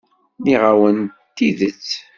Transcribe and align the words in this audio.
Nniɣ-awent-d 0.39 1.33
tidet. 1.37 1.87